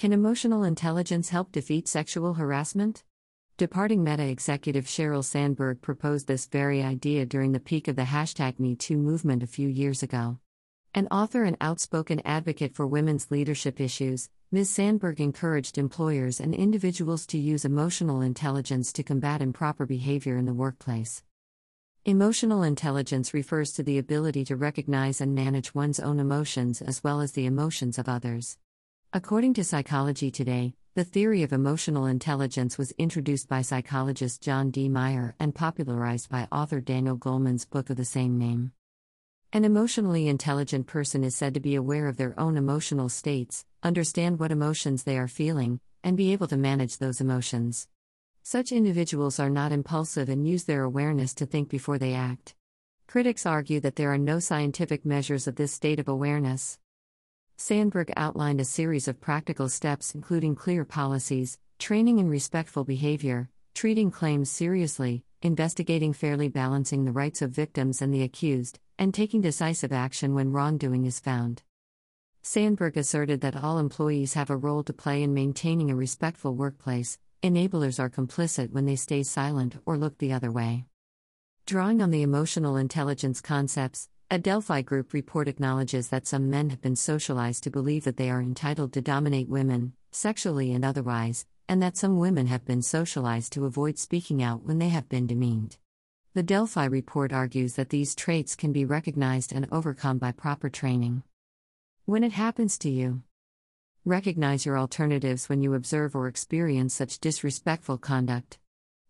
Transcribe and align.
Can 0.00 0.14
emotional 0.14 0.64
intelligence 0.64 1.28
help 1.28 1.52
defeat 1.52 1.86
sexual 1.86 2.32
harassment? 2.32 3.04
Departing 3.58 4.02
Meta 4.02 4.26
executive 4.26 4.86
Sheryl 4.86 5.22
Sandberg 5.22 5.82
proposed 5.82 6.26
this 6.26 6.46
very 6.46 6.82
idea 6.82 7.26
during 7.26 7.52
the 7.52 7.60
peak 7.60 7.86
of 7.86 7.96
the 7.96 8.04
hashtag 8.04 8.56
MeToo 8.56 8.96
movement 8.96 9.42
a 9.42 9.46
few 9.46 9.68
years 9.68 10.02
ago. 10.02 10.38
An 10.94 11.06
author 11.08 11.44
and 11.44 11.58
outspoken 11.60 12.22
advocate 12.24 12.74
for 12.74 12.86
women's 12.86 13.30
leadership 13.30 13.78
issues, 13.78 14.30
Ms. 14.50 14.70
Sandberg 14.70 15.20
encouraged 15.20 15.76
employers 15.76 16.40
and 16.40 16.54
individuals 16.54 17.26
to 17.26 17.36
use 17.36 17.66
emotional 17.66 18.22
intelligence 18.22 18.94
to 18.94 19.02
combat 19.02 19.42
improper 19.42 19.84
behavior 19.84 20.38
in 20.38 20.46
the 20.46 20.54
workplace. 20.54 21.22
Emotional 22.06 22.62
intelligence 22.62 23.34
refers 23.34 23.74
to 23.74 23.82
the 23.82 23.98
ability 23.98 24.46
to 24.46 24.56
recognize 24.56 25.20
and 25.20 25.34
manage 25.34 25.74
one's 25.74 26.00
own 26.00 26.18
emotions 26.18 26.80
as 26.80 27.04
well 27.04 27.20
as 27.20 27.32
the 27.32 27.44
emotions 27.44 27.98
of 27.98 28.08
others. 28.08 28.56
According 29.12 29.54
to 29.54 29.64
Psychology 29.64 30.30
Today, 30.30 30.74
the 30.94 31.02
theory 31.02 31.42
of 31.42 31.52
emotional 31.52 32.06
intelligence 32.06 32.78
was 32.78 32.92
introduced 32.92 33.48
by 33.48 33.60
psychologist 33.62 34.40
John 34.40 34.70
D. 34.70 34.88
Mayer 34.88 35.34
and 35.40 35.52
popularized 35.52 36.30
by 36.30 36.46
author 36.52 36.80
Daniel 36.80 37.16
Goleman's 37.16 37.64
book 37.64 37.90
of 37.90 37.96
the 37.96 38.04
same 38.04 38.38
name. 38.38 38.70
An 39.52 39.64
emotionally 39.64 40.28
intelligent 40.28 40.86
person 40.86 41.24
is 41.24 41.34
said 41.34 41.54
to 41.54 41.60
be 41.60 41.74
aware 41.74 42.06
of 42.06 42.18
their 42.18 42.38
own 42.38 42.56
emotional 42.56 43.08
states, 43.08 43.64
understand 43.82 44.38
what 44.38 44.52
emotions 44.52 45.02
they 45.02 45.18
are 45.18 45.26
feeling, 45.26 45.80
and 46.04 46.16
be 46.16 46.32
able 46.32 46.46
to 46.46 46.56
manage 46.56 46.98
those 46.98 47.20
emotions. 47.20 47.88
Such 48.44 48.70
individuals 48.70 49.40
are 49.40 49.50
not 49.50 49.72
impulsive 49.72 50.28
and 50.28 50.46
use 50.46 50.66
their 50.66 50.84
awareness 50.84 51.34
to 51.34 51.46
think 51.46 51.68
before 51.68 51.98
they 51.98 52.14
act. 52.14 52.54
Critics 53.08 53.44
argue 53.44 53.80
that 53.80 53.96
there 53.96 54.12
are 54.12 54.18
no 54.18 54.38
scientific 54.38 55.04
measures 55.04 55.48
of 55.48 55.56
this 55.56 55.72
state 55.72 55.98
of 55.98 56.06
awareness. 56.06 56.78
Sandberg 57.62 58.10
outlined 58.16 58.58
a 58.58 58.64
series 58.64 59.06
of 59.06 59.20
practical 59.20 59.68
steps, 59.68 60.14
including 60.14 60.54
clear 60.54 60.86
policies, 60.86 61.58
training 61.78 62.18
in 62.18 62.30
respectful 62.30 62.84
behavior, 62.84 63.50
treating 63.74 64.10
claims 64.10 64.50
seriously, 64.50 65.24
investigating 65.42 66.14
fairly, 66.14 66.48
balancing 66.48 67.04
the 67.04 67.12
rights 67.12 67.42
of 67.42 67.50
victims 67.50 68.00
and 68.00 68.14
the 68.14 68.22
accused, 68.22 68.78
and 68.98 69.12
taking 69.12 69.42
decisive 69.42 69.92
action 69.92 70.32
when 70.32 70.52
wrongdoing 70.52 71.04
is 71.04 71.20
found. 71.20 71.62
Sandberg 72.40 72.96
asserted 72.96 73.42
that 73.42 73.62
all 73.62 73.78
employees 73.78 74.32
have 74.32 74.48
a 74.48 74.56
role 74.56 74.82
to 74.82 74.94
play 74.94 75.22
in 75.22 75.34
maintaining 75.34 75.90
a 75.90 75.94
respectful 75.94 76.54
workplace, 76.54 77.18
enablers 77.42 78.00
are 78.00 78.08
complicit 78.08 78.70
when 78.70 78.86
they 78.86 78.96
stay 78.96 79.22
silent 79.22 79.76
or 79.84 79.98
look 79.98 80.16
the 80.16 80.32
other 80.32 80.50
way. 80.50 80.86
Drawing 81.66 82.00
on 82.00 82.10
the 82.10 82.22
emotional 82.22 82.76
intelligence 82.76 83.42
concepts, 83.42 84.08
a 84.32 84.38
Delphi 84.38 84.80
group 84.82 85.12
report 85.12 85.48
acknowledges 85.48 86.08
that 86.08 86.24
some 86.24 86.48
men 86.48 86.70
have 86.70 86.80
been 86.80 86.94
socialized 86.94 87.64
to 87.64 87.70
believe 87.70 88.04
that 88.04 88.16
they 88.16 88.30
are 88.30 88.40
entitled 88.40 88.92
to 88.92 89.00
dominate 89.00 89.48
women, 89.48 89.92
sexually 90.12 90.72
and 90.72 90.84
otherwise, 90.84 91.46
and 91.68 91.82
that 91.82 91.96
some 91.96 92.16
women 92.16 92.46
have 92.46 92.64
been 92.64 92.80
socialized 92.80 93.52
to 93.52 93.66
avoid 93.66 93.98
speaking 93.98 94.40
out 94.40 94.62
when 94.62 94.78
they 94.78 94.88
have 94.88 95.08
been 95.08 95.26
demeaned. 95.26 95.78
The 96.34 96.44
Delphi 96.44 96.84
report 96.84 97.32
argues 97.32 97.74
that 97.74 97.88
these 97.88 98.14
traits 98.14 98.54
can 98.54 98.70
be 98.72 98.84
recognized 98.84 99.52
and 99.52 99.66
overcome 99.72 100.18
by 100.18 100.30
proper 100.30 100.68
training. 100.68 101.24
When 102.04 102.22
it 102.22 102.32
happens 102.32 102.78
to 102.78 102.88
you, 102.88 103.22
recognize 104.04 104.64
your 104.64 104.78
alternatives 104.78 105.48
when 105.48 105.60
you 105.60 105.74
observe 105.74 106.14
or 106.14 106.28
experience 106.28 106.94
such 106.94 107.18
disrespectful 107.18 107.98
conduct. 107.98 108.58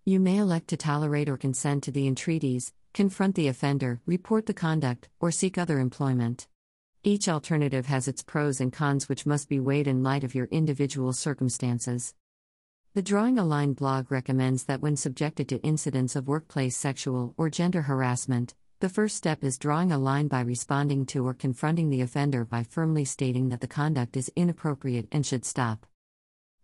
You 0.06 0.18
may 0.18 0.38
elect 0.38 0.68
to 0.68 0.78
tolerate 0.78 1.28
or 1.28 1.36
consent 1.36 1.84
to 1.84 1.90
the 1.90 2.06
entreaties, 2.06 2.72
confront 2.92 3.34
the 3.34 3.48
offender, 3.48 4.00
report 4.06 4.46
the 4.46 4.54
conduct, 4.54 5.08
or 5.20 5.30
seek 5.30 5.56
other 5.56 5.78
employment. 5.78 6.48
Each 7.02 7.28
alternative 7.28 7.86
has 7.86 8.08
its 8.08 8.22
pros 8.22 8.60
and 8.60 8.72
cons, 8.72 9.08
which 9.08 9.24
must 9.24 9.48
be 9.48 9.60
weighed 9.60 9.86
in 9.86 10.02
light 10.02 10.24
of 10.24 10.34
your 10.34 10.46
individual 10.46 11.12
circumstances. 11.12 12.14
The 12.92 13.02
Drawing 13.02 13.38
a 13.38 13.44
Line 13.44 13.72
blog 13.72 14.10
recommends 14.10 14.64
that 14.64 14.80
when 14.80 14.96
subjected 14.96 15.48
to 15.48 15.62
incidents 15.62 16.16
of 16.16 16.26
workplace 16.26 16.76
sexual 16.76 17.34
or 17.36 17.48
gender 17.48 17.82
harassment, 17.82 18.54
the 18.80 18.88
first 18.88 19.16
step 19.16 19.44
is 19.44 19.58
drawing 19.58 19.92
a 19.92 19.98
line 19.98 20.26
by 20.26 20.40
responding 20.40 21.06
to 21.06 21.26
or 21.26 21.34
confronting 21.34 21.90
the 21.90 22.00
offender 22.00 22.44
by 22.44 22.62
firmly 22.64 23.04
stating 23.04 23.50
that 23.50 23.60
the 23.60 23.68
conduct 23.68 24.16
is 24.16 24.32
inappropriate 24.34 25.06
and 25.12 25.24
should 25.24 25.44
stop. 25.44 25.86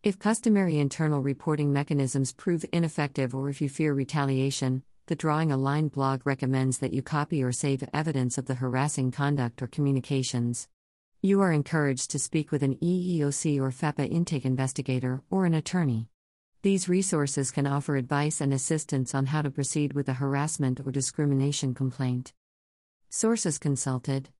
If 0.03 0.19
customary 0.19 0.79
internal 0.79 1.21
reporting 1.21 1.73
mechanisms 1.73 2.33
prove 2.33 2.65
ineffective 2.73 3.34
or 3.34 3.49
if 3.49 3.61
you 3.61 3.69
fear 3.69 3.93
retaliation, 3.93 4.83
the 5.06 5.15
Drawing 5.15 5.53
a 5.53 5.56
Line 5.56 5.87
blog 5.87 6.27
recommends 6.27 6.78
that 6.78 6.93
you 6.93 7.00
copy 7.00 7.41
or 7.41 7.53
save 7.53 7.84
evidence 7.94 8.39
of 8.39 8.47
the 8.47 8.56
harassing 8.56 9.12
conduct 9.12 9.62
or 9.62 9.69
communications. 9.69 10.67
You 11.22 11.41
are 11.43 11.53
encouraged 11.53 12.11
to 12.11 12.19
speak 12.19 12.50
with 12.50 12.65
an 12.65 12.75
EEOC 12.77 13.61
or 13.61 13.71
FEPA 13.71 14.11
intake 14.11 14.44
investigator 14.44 15.22
or 15.31 15.47
an 15.47 15.55
attorney. 15.55 16.09
These 16.62 16.89
resources 16.89 17.53
can 17.53 17.69
offer 17.69 17.94
advice 17.94 18.41
and 18.41 18.53
assistance 18.53 19.15
on 19.15 19.27
how 19.27 19.43
to 19.43 19.50
proceed 19.50 19.93
with 19.93 20.09
a 20.09 20.15
harassment 20.15 20.81
or 20.84 20.91
discrimination 20.91 21.73
complaint. 21.73 22.33
Sources 23.09 23.59
consulted 23.59 24.31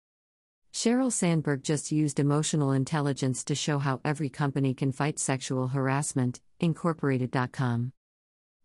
Sheryl 0.73 1.13
Sandberg 1.13 1.63
just 1.63 1.93
used 1.93 2.19
emotional 2.19 2.73
intelligence 2.73 3.45
to 3.45 3.55
show 3.55 3.79
how 3.79 4.01
every 4.05 4.29
company 4.29 4.75
can 4.75 4.91
fight 4.91 5.21
sexual 5.21 5.69
harassment, 5.69 6.41
Incorporated.com. 6.59 7.93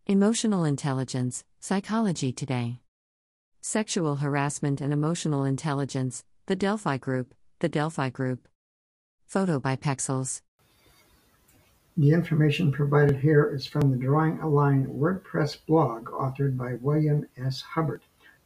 Emotional 0.06 0.64
Intelligence, 0.64 1.44
Psychology 1.60 2.32
Today. 2.32 2.80
Sexual 3.60 4.16
Harassment 4.16 4.80
and 4.80 4.92
Emotional 4.92 5.44
Intelligence, 5.44 6.24
The 6.46 6.56
Delphi 6.56 6.96
Group, 6.96 7.36
The 7.60 7.68
Delphi 7.68 8.10
Group. 8.10 8.48
Photo 9.28 9.60
by 9.60 9.76
Pexels. 9.76 10.40
The 11.96 12.10
information 12.10 12.72
provided 12.72 13.18
here 13.18 13.48
is 13.54 13.64
from 13.64 13.92
the 13.92 13.96
Drawing 13.96 14.40
a 14.40 14.48
Line 14.48 14.88
WordPress 14.88 15.58
blog 15.68 16.06
authored 16.06 16.56
by 16.56 16.74
William 16.80 17.24
S. 17.36 17.60
Hubbard. 17.60 18.02